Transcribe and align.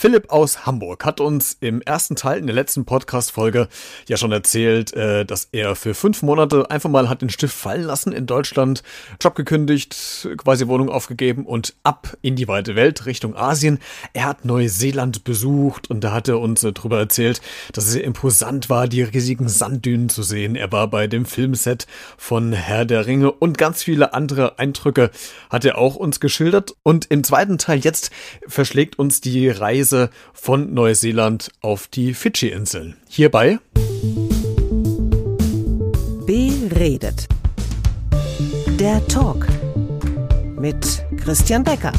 Philipp 0.00 0.30
aus 0.30 0.64
Hamburg 0.64 1.04
hat 1.04 1.20
uns 1.20 1.56
im 1.58 1.82
ersten 1.82 2.14
Teil 2.14 2.38
in 2.38 2.46
der 2.46 2.54
letzten 2.54 2.84
Podcast-Folge 2.84 3.66
ja 4.06 4.16
schon 4.16 4.30
erzählt, 4.30 4.92
äh, 4.92 5.24
dass 5.24 5.48
er 5.50 5.74
für 5.74 5.92
fünf 5.92 6.22
Monate 6.22 6.70
einfach 6.70 6.88
mal 6.88 7.08
hat 7.08 7.20
den 7.20 7.30
Stift 7.30 7.56
fallen 7.56 7.82
lassen 7.82 8.12
in 8.12 8.24
Deutschland, 8.24 8.84
Job 9.20 9.34
gekündigt, 9.34 10.28
quasi 10.36 10.68
Wohnung 10.68 10.88
aufgegeben 10.88 11.44
und 11.44 11.74
ab 11.82 12.16
in 12.22 12.36
die 12.36 12.46
weite 12.46 12.76
Welt 12.76 13.06
Richtung 13.06 13.34
Asien. 13.34 13.80
Er 14.12 14.26
hat 14.26 14.44
Neuseeland 14.44 15.24
besucht 15.24 15.90
und 15.90 16.04
da 16.04 16.12
hat 16.12 16.28
er 16.28 16.38
uns 16.38 16.62
äh, 16.62 16.72
darüber 16.72 17.00
erzählt, 17.00 17.40
dass 17.72 17.86
es 17.86 17.90
sehr 17.90 18.04
imposant 18.04 18.70
war, 18.70 18.86
die 18.86 19.02
riesigen 19.02 19.48
Sanddünen 19.48 20.10
zu 20.10 20.22
sehen. 20.22 20.54
Er 20.54 20.70
war 20.70 20.86
bei 20.86 21.08
dem 21.08 21.26
Filmset 21.26 21.88
von 22.16 22.52
Herr 22.52 22.84
der 22.84 23.06
Ringe 23.06 23.32
und 23.32 23.58
ganz 23.58 23.82
viele 23.82 24.14
andere 24.14 24.60
Eindrücke 24.60 25.10
hat 25.50 25.64
er 25.64 25.76
auch 25.76 25.96
uns 25.96 26.20
geschildert. 26.20 26.76
Und 26.84 27.06
im 27.06 27.24
zweiten 27.24 27.58
Teil 27.58 27.80
jetzt 27.80 28.12
verschlägt 28.46 28.96
uns 28.96 29.20
die 29.20 29.48
Reise 29.48 29.87
Reise 29.88 30.10
von 30.34 30.74
Neuseeland 30.74 31.50
auf 31.62 31.86
die 31.86 32.12
Fidschi-Inseln. 32.12 32.96
Hierbei 33.08 33.58
Beredet. 36.26 37.26
Der 38.78 39.06
Talk 39.08 39.46
mit 40.56 41.02
Christian 41.16 41.64
Becker. 41.64 41.92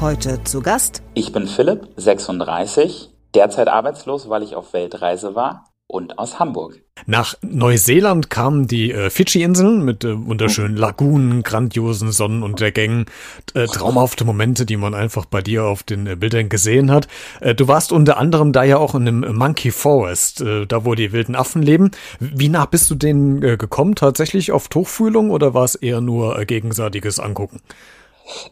Heute 0.00 0.44
zu 0.44 0.60
Gast. 0.60 1.02
Ich 1.14 1.32
bin 1.32 1.48
Philipp, 1.48 1.88
36, 1.96 3.10
derzeit 3.34 3.66
arbeitslos, 3.66 4.28
weil 4.28 4.44
ich 4.44 4.54
auf 4.54 4.72
Weltreise 4.72 5.34
war 5.34 5.64
und 5.88 6.20
aus 6.20 6.38
Hamburg. 6.38 6.85
Nach 7.08 7.36
Neuseeland 7.40 8.30
kamen 8.30 8.66
die 8.66 8.90
äh, 8.90 9.10
Fidschi-Inseln 9.10 9.84
mit 9.84 10.04
äh, 10.04 10.26
wunderschönen 10.26 10.76
Lagunen, 10.76 11.44
grandiosen 11.44 12.10
Sonnenuntergängen, 12.10 13.06
äh, 13.54 13.66
traumhafte 13.66 14.24
Momente, 14.24 14.66
die 14.66 14.76
man 14.76 14.92
einfach 14.92 15.24
bei 15.24 15.40
dir 15.40 15.64
auf 15.66 15.84
den 15.84 16.08
äh, 16.08 16.16
Bildern 16.16 16.48
gesehen 16.48 16.90
hat. 16.90 17.06
Äh, 17.40 17.54
du 17.54 17.68
warst 17.68 17.92
unter 17.92 18.18
anderem 18.18 18.52
da 18.52 18.64
ja 18.64 18.78
auch 18.78 18.96
in 18.96 19.06
einem 19.06 19.36
Monkey 19.36 19.70
Forest, 19.70 20.40
äh, 20.40 20.66
da 20.66 20.84
wo 20.84 20.96
die 20.96 21.12
wilden 21.12 21.36
Affen 21.36 21.62
leben. 21.62 21.92
Wie 22.18 22.48
nah 22.48 22.66
bist 22.66 22.90
du 22.90 22.96
denen 22.96 23.40
äh, 23.40 23.56
gekommen? 23.56 23.94
Tatsächlich 23.94 24.50
auf 24.50 24.66
Tuchfühlung 24.66 25.30
oder 25.30 25.54
war 25.54 25.64
es 25.64 25.76
eher 25.76 26.00
nur 26.00 26.36
äh, 26.36 26.44
gegenseitiges 26.44 27.20
Angucken? 27.20 27.60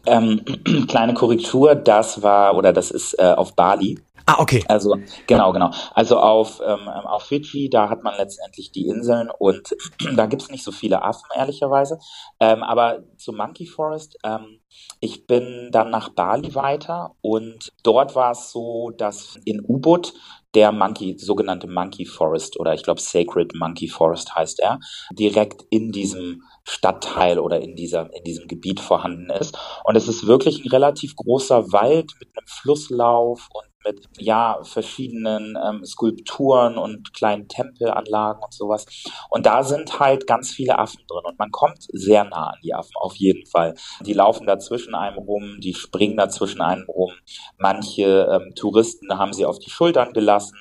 Ähm, 0.05 0.41
kleine 0.87 1.13
Korrektur, 1.13 1.75
das 1.75 2.21
war 2.21 2.55
oder 2.55 2.71
das 2.71 2.91
ist 2.91 3.19
äh, 3.19 3.23
auf 3.23 3.53
Bali. 3.53 3.99
Ah, 4.27 4.37
okay. 4.39 4.63
Also 4.67 4.97
genau, 5.27 5.51
genau. 5.53 5.69
Also 5.93 6.17
auf, 6.17 6.59
ähm, 6.65 6.87
auf 6.87 7.23
Fidschi, 7.23 7.69
da 7.69 7.89
hat 7.89 8.03
man 8.03 8.15
letztendlich 8.17 8.71
die 8.71 8.87
Inseln 8.87 9.29
und 9.37 9.75
da 10.15 10.25
gibt's 10.25 10.49
nicht 10.49 10.63
so 10.63 10.71
viele 10.71 11.03
Affen, 11.03 11.29
ehrlicherweise. 11.35 11.99
Ähm, 12.39 12.63
aber 12.63 13.03
zu 13.17 13.33
Monkey 13.33 13.67
Forest, 13.67 14.17
ähm, 14.23 14.61
ich 14.99 15.27
bin 15.27 15.69
dann 15.71 15.91
nach 15.91 16.09
Bali 16.09 16.55
weiter 16.55 17.11
und 17.21 17.71
dort 17.83 18.15
war 18.15 18.31
es 18.31 18.51
so, 18.51 18.91
dass 18.97 19.37
in 19.45 19.63
Ubud 19.63 20.13
der 20.55 20.71
Monkey, 20.71 21.17
sogenannte 21.19 21.67
Monkey 21.67 22.05
Forest 22.05 22.59
oder 22.59 22.73
ich 22.73 22.81
glaube 22.81 23.01
Sacred 23.01 23.53
Monkey 23.55 23.87
Forest 23.89 24.33
heißt 24.33 24.59
er, 24.61 24.79
direkt 25.11 25.65
in 25.69 25.91
diesem 25.91 26.43
Stadtteil 26.63 27.39
oder 27.39 27.61
in 27.61 27.75
dieser, 27.75 28.11
in 28.15 28.23
diesem 28.23 28.47
Gebiet 28.47 28.79
vorhanden 28.79 29.29
ist. 29.29 29.57
Und 29.83 29.95
es 29.95 30.07
ist 30.07 30.25
wirklich 30.25 30.63
ein 30.63 30.69
relativ 30.69 31.15
großer 31.15 31.71
Wald 31.71 32.11
mit 32.19 32.29
einem 32.35 32.47
Flusslauf 32.47 33.49
und 33.53 33.74
mit 33.85 34.07
ja 34.17 34.59
verschiedenen 34.63 35.57
ähm, 35.63 35.85
Skulpturen 35.85 36.77
und 36.77 37.13
kleinen 37.13 37.47
Tempelanlagen 37.47 38.43
und 38.43 38.53
sowas. 38.53 38.85
Und 39.29 39.45
da 39.45 39.63
sind 39.63 39.99
halt 39.99 40.27
ganz 40.27 40.51
viele 40.51 40.77
Affen 40.79 41.03
drin 41.07 41.23
und 41.23 41.39
man 41.39 41.51
kommt 41.51 41.87
sehr 41.93 42.23
nah 42.25 42.47
an 42.47 42.59
die 42.63 42.73
Affen 42.73 42.95
auf 42.99 43.15
jeden 43.15 43.45
Fall. 43.45 43.75
Die 44.01 44.13
laufen 44.13 44.47
da 44.47 44.59
zwischen 44.59 44.95
einem 44.95 45.17
rum, 45.17 45.59
die 45.59 45.73
springen 45.73 46.17
da 46.17 46.29
zwischen 46.29 46.61
einem 46.61 46.85
rum. 46.89 47.11
Manche 47.57 48.27
ähm, 48.31 48.53
Touristen 48.55 49.17
haben 49.17 49.33
sie 49.33 49.45
auf 49.45 49.59
die 49.59 49.69
Schultern 49.69 50.13
gelassen. 50.13 50.57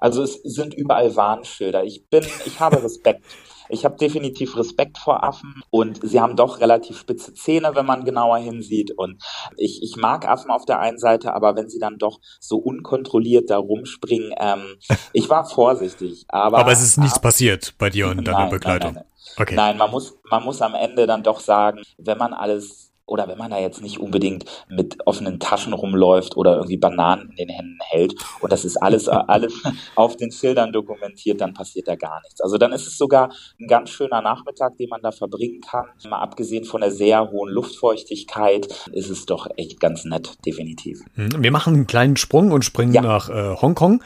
Also 0.00 0.22
es 0.22 0.34
sind 0.42 0.74
überall 0.74 1.14
Warnschilder. 1.14 1.84
Ich 1.84 2.08
bin, 2.08 2.24
ich 2.44 2.58
habe 2.58 2.82
Respekt 2.82 3.24
ich 3.72 3.84
habe 3.84 3.96
definitiv 3.96 4.56
Respekt 4.56 4.98
vor 4.98 5.24
Affen 5.24 5.62
und 5.70 6.00
sie 6.02 6.20
haben 6.20 6.36
doch 6.36 6.60
relativ 6.60 6.98
spitze 6.98 7.32
Zähne, 7.34 7.72
wenn 7.74 7.86
man 7.86 8.04
genauer 8.04 8.38
hinsieht. 8.38 8.92
Und 8.92 9.22
ich, 9.56 9.82
ich 9.82 9.96
mag 9.96 10.28
Affen 10.28 10.50
auf 10.50 10.66
der 10.66 10.80
einen 10.80 10.98
Seite, 10.98 11.32
aber 11.34 11.56
wenn 11.56 11.68
sie 11.68 11.78
dann 11.78 11.98
doch 11.98 12.20
so 12.38 12.58
unkontrolliert 12.58 13.50
da 13.50 13.58
rumspringen, 13.58 14.34
ähm, 14.38 14.76
ich 15.12 15.28
war 15.30 15.44
vorsichtig. 15.44 16.26
Aber, 16.28 16.58
aber 16.58 16.72
es 16.72 16.82
ist 16.82 16.98
nichts 16.98 17.16
ab, 17.16 17.22
passiert 17.22 17.74
bei 17.78 17.90
dir 17.90 18.08
und 18.08 18.24
deiner 18.26 18.40
nein, 18.40 18.50
Begleitung. 18.50 18.94
Nein, 18.94 19.04
nein, 19.04 19.42
okay. 19.42 19.54
nein, 19.54 19.76
man 19.78 19.90
muss, 19.90 20.18
man 20.30 20.44
muss 20.44 20.60
am 20.60 20.74
Ende 20.74 21.06
dann 21.06 21.22
doch 21.22 21.40
sagen, 21.40 21.80
wenn 21.96 22.18
man 22.18 22.34
alles 22.34 22.91
oder 23.12 23.28
wenn 23.28 23.36
man 23.36 23.50
da 23.50 23.58
jetzt 23.58 23.82
nicht 23.82 24.00
unbedingt 24.00 24.46
mit 24.70 25.06
offenen 25.06 25.38
Taschen 25.38 25.74
rumläuft 25.74 26.34
oder 26.34 26.54
irgendwie 26.56 26.78
Bananen 26.78 27.28
in 27.28 27.36
den 27.36 27.48
Händen 27.50 27.78
hält 27.90 28.14
und 28.40 28.50
das 28.50 28.64
ist 28.64 28.78
alles, 28.78 29.06
alles 29.06 29.52
auf 29.96 30.16
den 30.16 30.32
Schildern 30.32 30.72
dokumentiert, 30.72 31.42
dann 31.42 31.52
passiert 31.52 31.88
da 31.88 31.94
gar 31.94 32.22
nichts. 32.22 32.40
Also 32.40 32.56
dann 32.56 32.72
ist 32.72 32.86
es 32.86 32.96
sogar 32.96 33.30
ein 33.60 33.66
ganz 33.66 33.90
schöner 33.90 34.22
Nachmittag, 34.22 34.78
den 34.78 34.88
man 34.88 35.02
da 35.02 35.12
verbringen 35.12 35.60
kann. 35.60 35.84
Mal 36.08 36.20
abgesehen 36.20 36.64
von 36.64 36.80
der 36.80 36.90
sehr 36.90 37.30
hohen 37.30 37.50
Luftfeuchtigkeit 37.50 38.66
ist 38.92 39.10
es 39.10 39.26
doch 39.26 39.46
echt 39.56 39.78
ganz 39.78 40.06
nett, 40.06 40.38
definitiv. 40.46 41.02
Hm, 41.14 41.42
wir 41.42 41.50
machen 41.50 41.74
einen 41.74 41.86
kleinen 41.86 42.16
Sprung 42.16 42.50
und 42.50 42.64
springen 42.64 42.94
ja. 42.94 43.02
nach 43.02 43.28
äh, 43.28 43.56
Hongkong. 43.60 44.02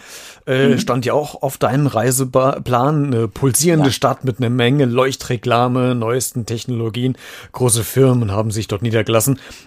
Äh, 0.48 0.70
mhm. 0.70 0.78
Stand 0.78 1.06
ja 1.06 1.12
auch 1.12 1.42
auf 1.42 1.58
deinem 1.58 1.86
Reiseplan. 1.86 3.06
Eine 3.06 3.28
pulsierende 3.28 3.86
ja. 3.86 3.92
Stadt 3.92 4.24
mit 4.24 4.38
einer 4.38 4.50
Menge 4.50 4.84
Leuchtreklame, 4.84 5.94
neuesten 5.94 6.44
Technologien. 6.44 7.16
Große 7.52 7.84
Firmen 7.84 8.32
haben 8.32 8.50
sich 8.50 8.66
dort 8.66 8.82
niedergelassen. 8.82 8.95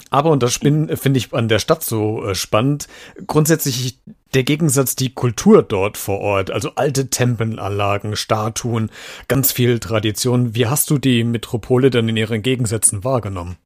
Aber, 0.10 0.32
und 0.32 0.44
das 0.44 0.56
finde 0.56 1.18
ich 1.18 1.34
an 1.34 1.48
der 1.48 1.60
Stadt 1.60 1.84
so 1.84 2.26
äh, 2.26 2.36
spannend, 2.36 2.88
grundsätzlich 3.28 4.00
der 4.34 4.44
Gegensatz 4.44 4.96
die 4.96 5.14
Kultur 5.14 5.64
dort 5.64 5.98
vor 5.98 6.20
Ort, 6.20 6.52
also 6.52 6.72
alte 6.76 7.10
Tempelanlagen, 7.10 8.16
Statuen, 8.16 8.92
ganz 9.28 9.52
viel 9.52 9.80
Tradition. 9.80 10.56
Wie 10.56 10.68
hast 10.68 10.90
du 10.90 10.98
die 10.98 11.24
Metropole 11.24 11.90
dann 11.90 12.10
in 12.10 12.18
ihren 12.18 12.42
Gegensätzen 12.42 13.04
wahrgenommen? 13.04 13.58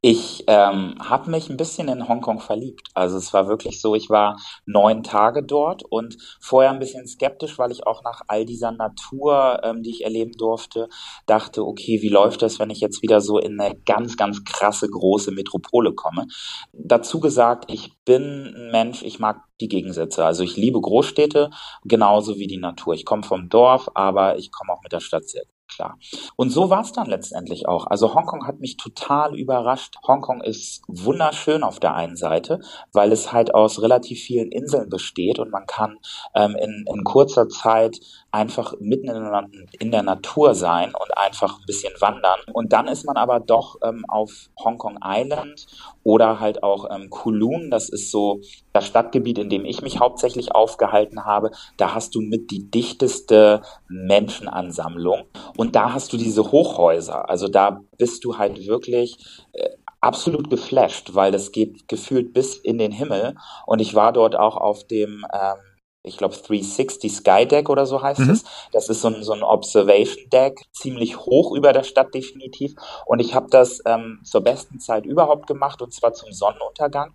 Ich 0.00 0.44
ähm, 0.46 0.94
habe 0.98 1.30
mich 1.30 1.50
ein 1.50 1.58
bisschen 1.58 1.88
in 1.88 2.08
Hongkong 2.08 2.40
verliebt. 2.40 2.88
Also 2.94 3.18
es 3.18 3.34
war 3.34 3.46
wirklich 3.46 3.82
so, 3.82 3.94
ich 3.94 4.08
war 4.08 4.38
neun 4.64 5.02
Tage 5.02 5.42
dort 5.42 5.82
und 5.82 6.16
vorher 6.40 6.70
ein 6.70 6.78
bisschen 6.78 7.06
skeptisch, 7.06 7.58
weil 7.58 7.70
ich 7.70 7.86
auch 7.86 8.02
nach 8.02 8.22
all 8.26 8.46
dieser 8.46 8.72
Natur, 8.72 9.60
ähm, 9.62 9.82
die 9.82 9.90
ich 9.90 10.04
erleben 10.04 10.32
durfte, 10.32 10.88
dachte, 11.26 11.66
okay, 11.66 12.00
wie 12.00 12.08
läuft 12.08 12.40
das, 12.40 12.58
wenn 12.58 12.70
ich 12.70 12.80
jetzt 12.80 13.02
wieder 13.02 13.20
so 13.20 13.38
in 13.38 13.60
eine 13.60 13.76
ganz, 13.84 14.16
ganz 14.16 14.42
krasse 14.44 14.88
große 14.88 15.32
Metropole 15.32 15.92
komme? 15.92 16.26
Dazu 16.72 17.20
gesagt, 17.20 17.70
ich 17.70 17.92
bin 18.06 18.54
ein 18.56 18.70
Mensch, 18.70 19.02
ich 19.02 19.18
mag 19.18 19.42
die 19.60 19.68
Gegensätze. 19.68 20.24
Also 20.24 20.42
ich 20.42 20.56
liebe 20.56 20.80
Großstädte 20.80 21.50
genauso 21.84 22.38
wie 22.38 22.46
die 22.46 22.56
Natur. 22.56 22.94
Ich 22.94 23.04
komme 23.04 23.24
vom 23.24 23.50
Dorf, 23.50 23.90
aber 23.94 24.38
ich 24.38 24.50
komme 24.50 24.72
auch 24.72 24.82
mit 24.82 24.92
der 24.92 25.00
Stadt 25.00 25.28
sehr 25.28 25.44
gut 25.44 25.59
klar. 25.80 25.98
Und 26.36 26.50
so 26.50 26.68
war 26.68 26.82
es 26.82 26.92
dann 26.92 27.06
letztendlich 27.06 27.66
auch. 27.66 27.86
Also 27.86 28.14
Hongkong 28.14 28.46
hat 28.46 28.60
mich 28.60 28.76
total 28.76 29.34
überrascht. 29.34 29.96
Hongkong 30.06 30.42
ist 30.42 30.82
wunderschön 30.88 31.62
auf 31.62 31.80
der 31.80 31.94
einen 31.94 32.16
Seite, 32.16 32.60
weil 32.92 33.12
es 33.12 33.32
halt 33.32 33.54
aus 33.54 33.80
relativ 33.80 34.20
vielen 34.20 34.52
Inseln 34.52 34.90
besteht 34.90 35.38
und 35.38 35.50
man 35.50 35.66
kann 35.66 35.98
ähm, 36.34 36.56
in, 36.56 36.84
in 36.92 37.04
kurzer 37.04 37.48
Zeit 37.48 37.98
einfach 38.30 38.74
mitten 38.78 39.08
in, 39.08 39.68
in, 39.78 39.90
der 39.90 40.02
Natur 40.02 40.54
sein 40.54 40.92
und 40.94 41.16
einfach 41.16 41.58
ein 41.58 41.66
bisschen 41.66 41.94
wandern. 41.98 42.40
Und 42.52 42.72
dann 42.72 42.86
ist 42.86 43.04
man 43.04 43.16
aber 43.16 43.40
doch 43.40 43.76
ähm, 43.82 44.04
auf 44.08 44.50
Hongkong 44.62 44.98
Island 45.02 45.66
oder 46.02 46.40
halt 46.40 46.62
auch 46.62 46.88
ähm, 46.90 47.10
Kowloon, 47.10 47.70
das 47.70 47.88
ist 47.88 48.10
so 48.10 48.40
das 48.72 48.86
Stadtgebiet, 48.86 49.38
in 49.38 49.50
dem 49.50 49.64
ich 49.64 49.82
mich 49.82 49.98
hauptsächlich 49.98 50.54
aufgehalten 50.54 51.24
habe. 51.24 51.50
Da 51.76 51.94
hast 51.94 52.14
du 52.14 52.20
mit 52.20 52.50
die 52.50 52.70
dichteste 52.70 53.62
Menschenansammlung 53.88 55.24
und 55.56 55.76
da 55.76 55.92
hast 55.92 56.12
du 56.12 56.16
diese 56.16 56.50
Hochhäuser. 56.52 57.28
Also 57.28 57.48
da 57.48 57.80
bist 57.98 58.24
du 58.24 58.38
halt 58.38 58.66
wirklich 58.66 59.18
äh, 59.52 59.70
absolut 60.00 60.50
geflasht, 60.50 61.14
weil 61.14 61.32
das 61.32 61.52
geht 61.52 61.88
gefühlt 61.88 62.32
bis 62.32 62.56
in 62.56 62.78
den 62.78 62.92
Himmel. 62.92 63.34
Und 63.66 63.80
ich 63.80 63.94
war 63.94 64.12
dort 64.12 64.36
auch 64.36 64.56
auf 64.56 64.84
dem 64.84 65.24
ähm, 65.32 65.56
ich 66.02 66.16
glaube 66.16 66.34
360 66.34 67.12
Sky 67.12 67.46
Deck 67.46 67.68
oder 67.68 67.84
so 67.84 68.00
heißt 68.00 68.20
mhm. 68.20 68.30
es. 68.30 68.44
Das 68.72 68.88
ist 68.88 69.02
so 69.02 69.08
ein, 69.08 69.22
so 69.22 69.32
ein 69.32 69.42
Observation 69.42 70.30
Deck, 70.32 70.60
ziemlich 70.72 71.18
hoch 71.18 71.54
über 71.54 71.72
der 71.72 71.82
Stadt 71.82 72.14
definitiv. 72.14 72.74
Und 73.06 73.20
ich 73.20 73.34
habe 73.34 73.48
das 73.50 73.80
ähm, 73.84 74.20
zur 74.24 74.40
besten 74.40 74.80
Zeit 74.80 75.04
überhaupt 75.04 75.46
gemacht 75.46 75.82
und 75.82 75.92
zwar 75.92 76.12
zum 76.12 76.32
Sonnenuntergang. 76.32 77.14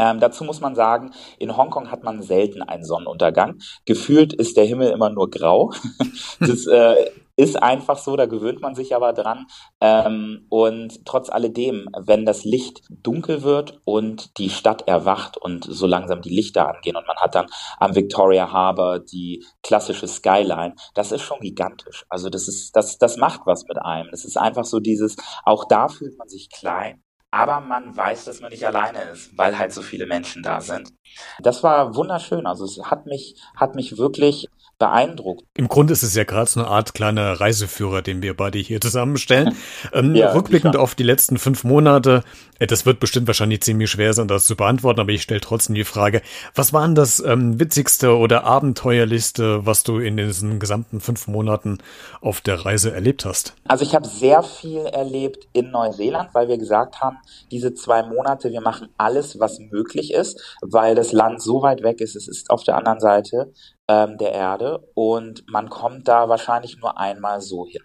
Ähm, 0.00 0.18
dazu 0.18 0.44
muss 0.44 0.62
man 0.62 0.74
sagen, 0.74 1.12
in 1.38 1.58
Hongkong 1.58 1.90
hat 1.90 2.04
man 2.04 2.22
selten 2.22 2.62
einen 2.62 2.84
Sonnenuntergang. 2.84 3.58
Gefühlt 3.84 4.32
ist 4.32 4.56
der 4.56 4.64
Himmel 4.64 4.90
immer 4.90 5.10
nur 5.10 5.28
grau. 5.28 5.72
das 6.40 6.66
äh, 6.66 7.10
ist 7.36 7.62
einfach 7.62 7.98
so, 7.98 8.16
da 8.16 8.24
gewöhnt 8.24 8.62
man 8.62 8.74
sich 8.74 8.96
aber 8.96 9.12
dran. 9.12 9.46
Ähm, 9.82 10.46
und 10.48 11.04
trotz 11.04 11.28
alledem, 11.28 11.86
wenn 11.98 12.24
das 12.24 12.44
Licht 12.44 12.82
dunkel 12.88 13.42
wird 13.42 13.80
und 13.84 14.38
die 14.38 14.48
Stadt 14.48 14.88
erwacht 14.88 15.36
und 15.36 15.64
so 15.64 15.86
langsam 15.86 16.22
die 16.22 16.34
Lichter 16.34 16.68
angehen 16.68 16.96
und 16.96 17.06
man 17.06 17.16
hat 17.18 17.34
dann 17.34 17.46
am 17.78 17.94
Victoria 17.94 18.50
Harbour 18.50 19.00
die 19.00 19.44
klassische 19.62 20.08
Skyline, 20.08 20.74
das 20.94 21.12
ist 21.12 21.22
schon 21.22 21.40
gigantisch. 21.40 22.06
Also 22.08 22.30
das 22.30 22.48
ist, 22.48 22.74
das, 22.74 22.96
das 22.96 23.18
macht 23.18 23.42
was 23.44 23.66
mit 23.68 23.78
einem. 23.78 24.10
Das 24.10 24.24
ist 24.24 24.38
einfach 24.38 24.64
so 24.64 24.80
dieses, 24.80 25.16
auch 25.44 25.66
da 25.66 25.88
fühlt 25.88 26.16
man 26.16 26.28
sich 26.28 26.48
klein 26.48 27.02
aber 27.30 27.60
man 27.60 27.96
weiß, 27.96 28.24
dass 28.24 28.40
man 28.40 28.50
nicht 28.50 28.66
alleine 28.66 29.02
ist, 29.12 29.36
weil 29.36 29.58
halt 29.58 29.72
so 29.72 29.82
viele 29.82 30.06
Menschen 30.06 30.42
da 30.42 30.60
sind. 30.60 30.92
Das 31.40 31.62
war 31.62 31.94
wunderschön. 31.94 32.46
Also 32.46 32.64
es 32.64 32.80
hat 32.84 33.06
mich, 33.06 33.36
hat 33.56 33.74
mich 33.74 33.98
wirklich 33.98 34.48
beeindruckt. 34.80 35.44
Im 35.56 35.68
Grunde 35.68 35.92
ist 35.92 36.02
es 36.02 36.16
ja 36.16 36.24
gerade 36.24 36.50
so 36.50 36.58
eine 36.58 36.68
Art 36.68 36.94
kleiner 36.94 37.38
Reiseführer, 37.38 38.02
den 38.02 38.22
wir 38.22 38.34
beide 38.34 38.58
hier 38.58 38.80
zusammenstellen. 38.80 39.54
ähm, 39.92 40.14
ja, 40.16 40.32
rückblickend 40.32 40.76
auf 40.76 40.96
die 40.96 41.02
letzten 41.04 41.38
fünf 41.38 41.62
Monate, 41.62 42.24
äh, 42.58 42.66
das 42.66 42.86
wird 42.86 42.98
bestimmt 42.98 43.26
wahrscheinlich 43.26 43.62
ziemlich 43.62 43.90
schwer 43.90 44.14
sein, 44.14 44.26
das 44.26 44.46
zu 44.46 44.56
beantworten, 44.56 45.00
aber 45.00 45.12
ich 45.12 45.22
stelle 45.22 45.40
trotzdem 45.40 45.74
die 45.74 45.84
Frage, 45.84 46.22
was 46.54 46.72
war 46.72 46.86
denn 46.86 46.94
das 46.94 47.20
ähm, 47.20 47.60
witzigste 47.60 48.16
oder 48.16 48.44
abenteuerlichste, 48.44 49.66
was 49.66 49.84
du 49.84 49.98
in 49.98 50.16
diesen 50.16 50.58
gesamten 50.58 51.00
fünf 51.00 51.28
Monaten 51.28 51.78
auf 52.22 52.40
der 52.40 52.64
Reise 52.64 52.90
erlebt 52.92 53.26
hast? 53.26 53.54
Also 53.68 53.84
ich 53.84 53.94
habe 53.94 54.08
sehr 54.08 54.42
viel 54.42 54.86
erlebt 54.86 55.46
in 55.52 55.70
Neuseeland, 55.70 56.30
weil 56.32 56.48
wir 56.48 56.56
gesagt 56.56 57.00
haben, 57.00 57.18
diese 57.50 57.74
zwei 57.74 58.02
Monate, 58.02 58.50
wir 58.50 58.60
machen 58.60 58.88
alles, 58.96 59.38
was 59.40 59.58
möglich 59.58 60.12
ist, 60.12 60.56
weil 60.62 60.94
das 60.94 61.12
Land 61.12 61.42
so 61.42 61.62
weit 61.62 61.82
weg 61.82 62.00
ist, 62.00 62.16
es 62.16 62.28
ist 62.28 62.50
auf 62.50 62.64
der 62.64 62.76
anderen 62.76 63.00
Seite 63.00 63.52
ähm, 63.88 64.18
der 64.18 64.32
Erde 64.32 64.88
und 64.94 65.44
man 65.48 65.68
kommt 65.68 66.08
da 66.08 66.28
wahrscheinlich 66.28 66.78
nur 66.78 66.98
einmal 66.98 67.40
so 67.40 67.66
hin. 67.66 67.82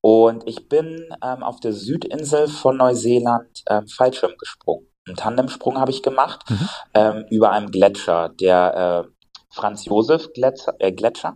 Und 0.00 0.46
ich 0.46 0.68
bin 0.68 1.08
ähm, 1.22 1.42
auf 1.42 1.60
der 1.60 1.72
Südinsel 1.72 2.48
von 2.48 2.76
Neuseeland 2.76 3.62
ähm, 3.68 3.86
Fallschirm 3.88 4.32
gesprungen. 4.38 4.88
Einen 5.06 5.16
Tandemsprung 5.16 5.78
habe 5.78 5.92
ich 5.92 6.02
gemacht 6.02 6.48
mhm. 6.50 6.68
ähm, 6.94 7.24
über 7.30 7.50
einem 7.50 7.70
Gletscher, 7.70 8.30
der 8.40 9.06
äh, 9.06 9.10
Franz 9.50 9.84
Josef 9.84 10.32
Gletscher. 10.32 10.74
Äh, 10.78 10.92
Gletscher. 10.92 11.34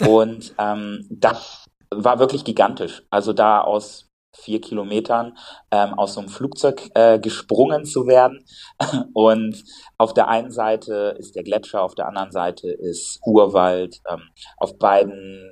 Und 0.06 0.54
ähm, 0.58 1.06
das 1.10 1.64
war 1.90 2.18
wirklich 2.18 2.44
gigantisch. 2.44 3.02
Also 3.10 3.32
da 3.32 3.60
aus 3.60 4.07
vier 4.42 4.60
Kilometern 4.60 5.36
ähm, 5.70 5.94
aus 5.94 6.14
so 6.14 6.20
einem 6.20 6.28
Flugzeug 6.28 6.90
äh, 6.94 7.18
gesprungen 7.18 7.84
zu 7.84 8.06
werden. 8.06 8.44
Und 9.14 9.64
auf 9.96 10.14
der 10.14 10.28
einen 10.28 10.50
Seite 10.50 11.16
ist 11.18 11.34
der 11.36 11.42
Gletscher, 11.42 11.82
auf 11.82 11.94
der 11.94 12.08
anderen 12.08 12.30
Seite 12.30 12.70
ist 12.70 13.20
Urwald. 13.24 14.00
Ähm, 14.10 14.22
auf 14.56 14.78
beiden, 14.78 15.50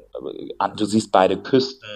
du 0.76 0.84
siehst 0.84 1.12
beide 1.12 1.36
Küsten. 1.36 1.88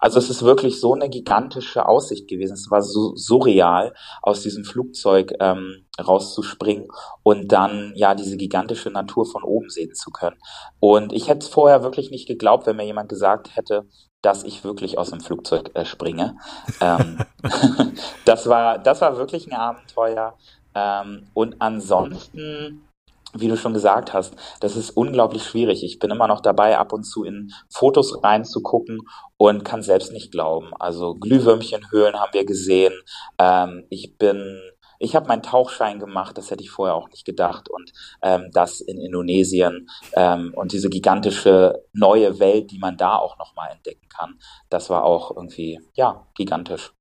Also 0.00 0.18
es 0.18 0.30
ist 0.30 0.42
wirklich 0.42 0.80
so 0.80 0.94
eine 0.94 1.08
gigantische 1.08 1.86
Aussicht 1.86 2.28
gewesen. 2.28 2.54
Es 2.54 2.70
war 2.70 2.82
so 2.82 3.14
surreal, 3.16 3.94
aus 4.22 4.42
diesem 4.42 4.64
Flugzeug 4.64 5.32
ähm, 5.40 5.86
rauszuspringen 6.00 6.88
und 7.22 7.52
dann 7.52 7.92
ja 7.94 8.14
diese 8.14 8.36
gigantische 8.36 8.90
Natur 8.90 9.26
von 9.26 9.42
oben 9.42 9.68
sehen 9.70 9.94
zu 9.94 10.10
können. 10.10 10.36
Und 10.80 11.12
ich 11.12 11.28
hätte 11.28 11.46
es 11.46 11.48
vorher 11.48 11.82
wirklich 11.82 12.10
nicht 12.10 12.28
geglaubt, 12.28 12.66
wenn 12.66 12.76
mir 12.76 12.86
jemand 12.86 13.08
gesagt 13.08 13.56
hätte, 13.56 13.86
dass 14.22 14.42
ich 14.44 14.64
wirklich 14.64 14.98
aus 14.98 15.10
dem 15.10 15.20
Flugzeug 15.20 15.70
äh, 15.74 15.84
springe. 15.84 16.36
Ähm, 16.80 17.18
das 18.24 18.48
war, 18.48 18.78
das 18.78 19.00
war 19.00 19.16
wirklich 19.16 19.46
ein 19.46 19.58
Abenteuer. 19.58 20.36
Ähm, 20.74 21.28
und 21.34 21.56
ansonsten, 21.60 22.87
wie 23.34 23.48
du 23.48 23.56
schon 23.56 23.74
gesagt 23.74 24.12
hast, 24.12 24.34
das 24.60 24.76
ist 24.76 24.90
unglaublich 24.90 25.44
schwierig. 25.44 25.84
Ich 25.84 25.98
bin 25.98 26.10
immer 26.10 26.28
noch 26.28 26.40
dabei, 26.40 26.78
ab 26.78 26.92
und 26.92 27.04
zu 27.04 27.24
in 27.24 27.52
Fotos 27.68 28.22
reinzugucken 28.22 29.00
und 29.36 29.64
kann 29.64 29.82
selbst 29.82 30.12
nicht 30.12 30.32
glauben. 30.32 30.70
Also 30.78 31.14
Glühwürmchenhöhlen 31.14 32.18
haben 32.18 32.32
wir 32.32 32.44
gesehen. 32.44 32.94
Ähm, 33.38 33.84
ich 33.90 34.16
bin 34.16 34.60
ich 34.98 35.14
habe 35.14 35.28
meinen 35.28 35.42
Tauchschein 35.42 36.00
gemacht, 36.00 36.36
das 36.36 36.50
hätte 36.50 36.62
ich 36.62 36.70
vorher 36.70 36.94
auch 36.94 37.08
nicht 37.10 37.24
gedacht. 37.24 37.68
Und 37.68 37.92
ähm, 38.22 38.50
das 38.52 38.80
in 38.80 38.98
Indonesien 38.98 39.88
ähm, 40.14 40.52
und 40.56 40.72
diese 40.72 40.88
gigantische 40.88 41.84
neue 41.92 42.40
Welt, 42.40 42.70
die 42.72 42.78
man 42.78 42.96
da 42.96 43.16
auch 43.16 43.38
nochmal 43.38 43.70
entdecken 43.70 44.08
kann, 44.08 44.38
das 44.70 44.90
war 44.90 45.04
auch 45.04 45.36
irgendwie, 45.36 45.78
ja, 45.94 46.26
gigantisch. 46.34 46.92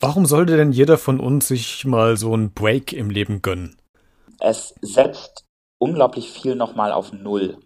Warum 0.00 0.26
sollte 0.26 0.56
denn 0.56 0.72
jeder 0.72 0.98
von 0.98 1.18
uns 1.20 1.48
sich 1.48 1.84
mal 1.84 2.16
so 2.16 2.32
einen 2.32 2.52
Break 2.52 2.92
im 2.92 3.10
Leben 3.10 3.42
gönnen? 3.42 3.76
Es 4.40 4.74
setzt 4.80 5.47
unglaublich 5.78 6.30
viel 6.30 6.54
nochmal 6.54 6.92
auf 6.92 7.12
Null. 7.12 7.58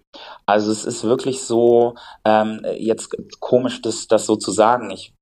Also 0.46 0.70
es 0.70 0.84
ist 0.84 1.04
wirklich 1.04 1.42
so, 1.42 1.94
ähm, 2.24 2.60
jetzt 2.76 3.16
komisch, 3.40 3.80
das, 3.82 4.06
das 4.06 4.26
so 4.26 4.36
zu 4.36 4.50
sagen. 4.50 4.90
Ich 4.90 5.14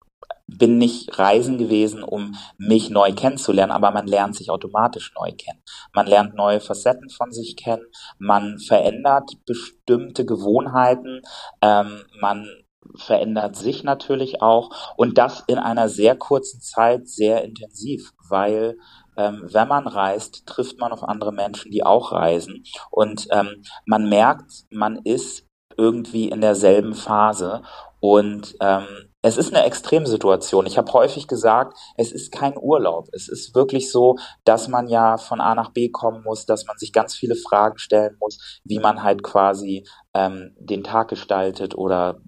bin 0.47 0.79
nicht 0.79 1.19
reisen 1.19 1.59
gewesen, 1.59 2.03
um 2.03 2.35
mich 2.59 2.91
neu 2.91 3.13
kennenzulernen, 3.13 3.73
aber 3.73 3.91
man 3.93 4.07
lernt 4.07 4.35
sich 4.35 4.51
automatisch 4.51 5.13
neu 5.15 5.31
kennen. 5.33 5.63
Man 5.95 6.07
lernt 6.07 6.35
neue 6.35 6.61
Facetten 6.61 7.09
von 7.09 7.33
sich 7.33 7.57
kennen, 7.57 7.85
man 8.19 8.59
verändert 8.59 9.31
bestimmte 9.47 10.25
Gewohnheiten, 10.25 11.23
ähm, 11.63 12.03
man 12.21 12.49
verändert 12.97 13.57
sich 13.57 13.85
natürlich 13.85 14.43
auch 14.43 14.95
und 14.97 15.19
das 15.19 15.45
in 15.47 15.59
einer 15.59 15.89
sehr 15.89 16.17
kurzen 16.17 16.61
Zeit 16.61 17.09
sehr 17.09 17.45
intensiv, 17.45 18.11
weil 18.29 18.77
ähm, 19.17 19.49
wenn 19.51 19.69
man 19.69 19.87
reist, 19.87 20.47
trifft 20.47 20.79
man 20.79 20.93
auf 20.93 21.03
andere 21.03 21.33
Menschen, 21.33 21.71
die 21.71 21.85
auch 21.85 22.13
reisen 22.13 22.65
und 22.91 23.29
ähm, 23.31 23.63
man 23.87 24.09
merkt, 24.09 24.65
man 24.71 24.97
ist 25.05 25.47
irgendwie 25.77 26.29
in 26.29 26.41
derselben 26.41 26.95
Phase 26.95 27.63
und 28.01 28.57
ähm, 28.61 29.11
es 29.23 29.37
ist 29.37 29.55
eine 29.55 29.67
Extremsituation. 29.67 30.65
Ich 30.65 30.79
habe 30.79 30.91
häufig 30.95 31.29
gesagt, 31.29 31.77
es 31.97 32.11
ist 32.11 32.33
kein 32.33 32.57
Urlaub. 32.57 33.09
Es 33.13 33.29
ist 33.29 33.55
wirklich 33.55 33.93
so, 33.93 34.17
dass 34.45 34.69
man 34.69 34.89
ja 34.89 35.19
von 35.19 35.43
A 35.43 35.55
nach 35.55 35.73
B 35.73 35.91
kommen 35.91 36.23
muss, 36.25 36.47
dass 36.47 36.65
man 36.65 36.79
sich 36.79 36.93
ganz 36.93 37.15
viele 37.15 37.37
Fragen 37.37 37.79
stellen 37.79 38.17
muss, 38.19 38.61
wie 38.65 38.79
man 38.79 39.03
halt 39.03 39.23
quasi 39.23 39.87
ähm, 40.15 40.55
den 40.59 40.83
Tag 40.83 41.09
gestaltet 41.09 41.77
oder 41.77 42.21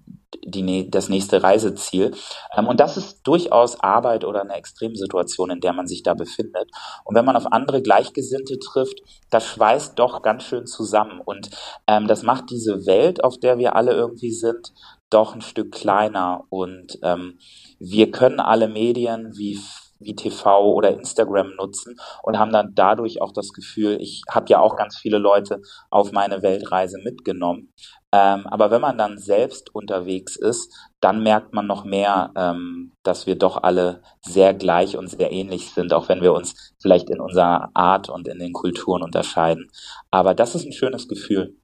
die, 0.43 0.89
das 0.89 1.09
nächste 1.09 1.43
Reiseziel. 1.43 2.11
Ähm, 2.55 2.67
und 2.67 2.79
das 2.79 2.97
ist 2.97 3.21
durchaus 3.23 3.79
Arbeit 3.79 4.25
oder 4.25 4.41
eine 4.41 4.55
Extremsituation, 4.55 5.51
in 5.51 5.59
der 5.59 5.73
man 5.73 5.87
sich 5.87 6.03
da 6.03 6.13
befindet. 6.13 6.69
Und 7.03 7.15
wenn 7.15 7.25
man 7.25 7.35
auf 7.35 7.51
andere 7.51 7.81
Gleichgesinnte 7.81 8.59
trifft, 8.59 9.01
das 9.29 9.45
schweißt 9.45 9.97
doch 9.99 10.21
ganz 10.21 10.43
schön 10.43 10.65
zusammen. 10.65 11.21
Und 11.23 11.49
ähm, 11.87 12.07
das 12.07 12.23
macht 12.23 12.49
diese 12.49 12.85
Welt, 12.85 13.23
auf 13.23 13.37
der 13.37 13.57
wir 13.57 13.75
alle 13.75 13.93
irgendwie 13.93 14.31
sind, 14.31 14.73
doch 15.09 15.35
ein 15.35 15.41
Stück 15.41 15.71
kleiner 15.71 16.45
und 16.49 16.97
ähm, 17.03 17.37
wir 17.79 18.09
können 18.11 18.39
alle 18.39 18.67
Medien 18.67 19.37
wie 19.37 19.59
wie 19.99 20.15
TV 20.15 20.73
oder 20.73 20.91
Instagram 20.91 21.55
nutzen 21.55 21.97
und 22.23 22.37
haben 22.37 22.51
dann 22.51 22.73
dadurch 22.75 23.21
auch 23.21 23.31
das 23.31 23.53
Gefühl, 23.53 23.97
ich 24.01 24.21
habe 24.29 24.47
ja 24.49 24.59
auch 24.59 24.75
ganz 24.75 24.97
viele 24.97 25.17
Leute 25.17 25.61
auf 25.89 26.11
meine 26.11 26.41
Weltreise 26.41 26.99
mitgenommen. 27.03 27.73
Ähm, 28.11 28.45
aber 28.45 28.69
wenn 28.69 28.81
man 28.81 28.97
dann 28.97 29.17
selbst 29.17 29.73
unterwegs 29.73 30.35
ist, 30.35 30.71
dann 30.99 31.23
merkt 31.23 31.53
man 31.53 31.65
noch 31.65 31.83
mehr, 31.83 32.31
ähm, 32.35 32.93
dass 33.01 33.25
wir 33.25 33.35
doch 33.35 33.63
alle 33.63 34.03
sehr 34.21 34.53
gleich 34.53 34.97
und 34.97 35.07
sehr 35.07 35.31
ähnlich 35.31 35.71
sind, 35.71 35.93
auch 35.93 36.09
wenn 36.09 36.21
wir 36.21 36.33
uns 36.33 36.73
vielleicht 36.79 37.09
in 37.09 37.19
unserer 37.19 37.71
Art 37.73 38.09
und 38.09 38.27
in 38.27 38.37
den 38.37 38.53
Kulturen 38.53 39.01
unterscheiden. 39.01 39.71
Aber 40.11 40.35
das 40.35 40.53
ist 40.53 40.65
ein 40.65 40.73
schönes 40.73 41.07
Gefühl. 41.07 41.57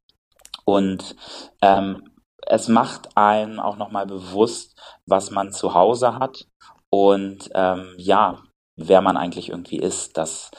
Und 0.66 1.16
ähm, 1.62 2.04
es 2.48 2.68
macht 2.68 3.16
einem 3.16 3.60
auch 3.60 3.78
nochmal 3.78 4.08
bewusst, 4.08 4.76
was 5.06 5.30
man 5.30 5.52
zu 5.52 5.76
Hause 5.76 6.16
hat 6.18 6.48
und 6.90 7.50
ähm, 7.54 7.94
ja, 7.98 8.42
wer 8.76 9.02
man 9.02 9.18
eigentlich 9.18 9.50
irgendwie 9.50 9.78
ist. 9.78 10.18
Das, 10.18 10.52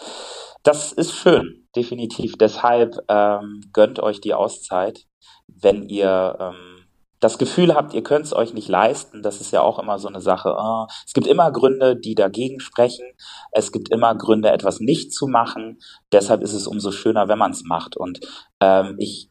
das 0.63 0.93
ist 0.93 1.13
schön, 1.13 1.67
definitiv. 1.75 2.37
Deshalb 2.37 2.97
ähm, 3.09 3.63
gönnt 3.73 4.01
euch 4.01 4.21
die 4.21 4.35
Auszeit, 4.35 5.07
wenn 5.47 5.89
ihr 5.89 6.37
ähm, 6.39 6.87
das 7.21 7.37
Gefühl 7.37 7.75
habt, 7.75 7.93
ihr 7.93 8.03
könnt 8.03 8.25
es 8.25 8.33
euch 8.33 8.55
nicht 8.55 8.69
leisten, 8.69 9.23
das 9.23 9.43
ist 9.43 9.53
ja 9.53 9.61
auch 9.61 9.79
immer 9.79 9.99
so 9.99 10.09
eine 10.09 10.23
Sache. 10.23 10.57
Oh, 10.59 10.87
es 11.07 11.13
gibt 11.13 11.27
immer 11.27 11.53
Gründe, 11.53 11.97
die 11.97 12.15
dagegen 12.15 12.61
sprechen. 12.61 13.07
Es 13.53 13.73
gibt 13.73 13.91
immer 13.91 14.15
Gründe, 14.15 14.51
etwas 14.51 14.81
nicht 14.81 15.13
zu 15.13 15.27
machen. 15.27 15.79
Deshalb 16.13 16.41
ist 16.43 16.55
es 16.55 16.67
umso 16.67 16.93
schöner, 16.93 17.29
wenn 17.29 17.39
man 17.39 17.51
es 17.51 17.63
macht. 17.63 17.97
Und 17.97 18.21
ähm, 18.61 18.97
ich 18.99 19.30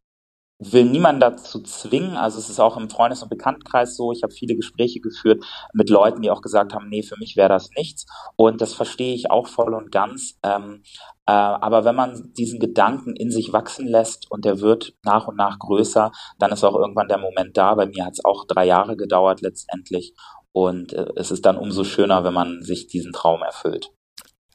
will 0.59 0.83
niemanden 0.83 1.21
dazu 1.21 1.63
zwingen. 1.63 2.17
Also 2.17 2.37
es 2.37 2.49
ist 2.49 2.59
auch 2.59 2.75
im 2.77 2.89
Freundes- 2.89 3.23
und 3.23 3.29
Bekanntenkreis 3.29 3.95
so. 3.95 4.11
Ich 4.11 4.23
habe 4.23 4.33
viele 4.33 4.55
Gespräche 4.55 4.99
geführt 4.99 5.43
mit 5.73 5.89
Leuten, 5.89 6.21
die 6.21 6.29
auch 6.29 6.41
gesagt 6.41 6.73
haben, 6.73 6.89
nee, 6.89 7.01
für 7.01 7.17
mich 7.17 7.37
wäre 7.37 7.49
das 7.49 7.69
nichts. 7.77 8.05
Und 8.35 8.59
das 8.61 8.73
verstehe 8.73 9.15
ich 9.15 9.31
auch 9.31 9.47
voll 9.47 9.73
und 9.73 9.91
ganz. 9.91 10.37
Ähm, 10.43 10.83
äh, 11.25 11.31
aber 11.31 11.85
wenn 11.85 11.95
man 11.95 12.33
diesen 12.37 12.59
Gedanken 12.59 13.15
in 13.15 13.31
sich 13.31 13.53
wachsen 13.53 13.87
lässt 13.87 14.29
und 14.29 14.43
der 14.43 14.59
wird 14.59 14.93
nach 15.03 15.27
und 15.27 15.37
nach 15.37 15.59
größer, 15.59 16.11
dann 16.37 16.51
ist 16.51 16.63
auch 16.63 16.75
irgendwann 16.75 17.07
der 17.07 17.19
Moment 17.19 17.55
da. 17.55 17.75
Bei 17.75 17.85
mir 17.85 18.05
hat 18.05 18.13
es 18.13 18.25
auch 18.25 18.45
drei 18.45 18.65
Jahre 18.65 18.97
gedauert 18.97 19.41
letztendlich. 19.41 20.13
Und 20.51 20.91
äh, 20.93 21.05
es 21.15 21.31
ist 21.31 21.45
dann 21.45 21.57
umso 21.57 21.85
schöner, 21.85 22.23
wenn 22.25 22.33
man 22.33 22.61
sich 22.63 22.87
diesen 22.87 23.13
Traum 23.13 23.41
erfüllt. 23.43 23.91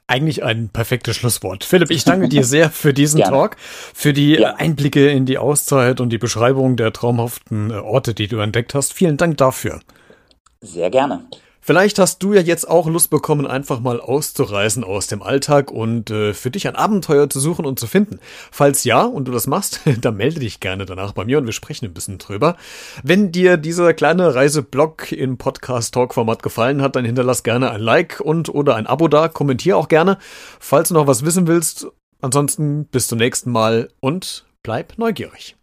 Eigentlich 0.06 0.44
ein 0.44 0.68
perfektes 0.68 1.16
Schlusswort. 1.16 1.64
Philipp, 1.64 1.90
ich 1.90 2.04
danke 2.04 2.28
dir 2.28 2.44
sehr 2.44 2.70
für 2.70 2.92
diesen 2.92 3.20
Talk, 3.22 3.56
für 3.58 4.12
die 4.12 4.32
ja. 4.32 4.54
Einblicke 4.54 5.08
in 5.08 5.24
die 5.24 5.38
Auszeit 5.38 6.00
und 6.00 6.10
die 6.10 6.18
Beschreibung 6.18 6.76
der 6.76 6.92
traumhaften 6.92 7.72
Orte, 7.72 8.12
die 8.12 8.28
du 8.28 8.38
entdeckt 8.38 8.74
hast. 8.74 8.92
Vielen 8.92 9.16
Dank 9.16 9.38
dafür. 9.38 9.80
Sehr 10.60 10.90
gerne. 10.90 11.24
Vielleicht 11.66 11.98
hast 11.98 12.22
du 12.22 12.34
ja 12.34 12.42
jetzt 12.42 12.68
auch 12.68 12.86
Lust 12.88 13.08
bekommen, 13.08 13.46
einfach 13.46 13.80
mal 13.80 13.98
auszureisen 13.98 14.84
aus 14.84 15.06
dem 15.06 15.22
Alltag 15.22 15.70
und 15.70 16.10
äh, 16.10 16.34
für 16.34 16.50
dich 16.50 16.68
ein 16.68 16.76
Abenteuer 16.76 17.30
zu 17.30 17.40
suchen 17.40 17.64
und 17.64 17.80
zu 17.80 17.86
finden. 17.86 18.18
Falls 18.50 18.84
ja 18.84 19.00
und 19.00 19.26
du 19.26 19.32
das 19.32 19.46
machst, 19.46 19.80
dann 20.02 20.18
melde 20.18 20.40
dich 20.40 20.60
gerne 20.60 20.84
danach 20.84 21.12
bei 21.12 21.24
mir 21.24 21.38
und 21.38 21.46
wir 21.46 21.54
sprechen 21.54 21.86
ein 21.86 21.94
bisschen 21.94 22.18
drüber. 22.18 22.58
Wenn 23.02 23.32
dir 23.32 23.56
dieser 23.56 23.94
kleine 23.94 24.34
Reiseblog 24.34 25.10
im 25.10 25.38
Podcast-Talk-Format 25.38 26.42
gefallen 26.42 26.82
hat, 26.82 26.96
dann 26.96 27.06
hinterlass 27.06 27.44
gerne 27.44 27.70
ein 27.70 27.80
Like 27.80 28.20
und 28.20 28.50
oder 28.50 28.74
ein 28.74 28.86
Abo 28.86 29.08
da, 29.08 29.28
kommentier 29.28 29.78
auch 29.78 29.88
gerne, 29.88 30.18
falls 30.60 30.88
du 30.88 30.94
noch 30.94 31.06
was 31.06 31.24
wissen 31.24 31.46
willst. 31.46 31.86
Ansonsten 32.20 32.84
bis 32.84 33.08
zum 33.08 33.16
nächsten 33.16 33.50
Mal 33.50 33.88
und 34.00 34.44
bleib 34.62 34.98
neugierig. 34.98 35.56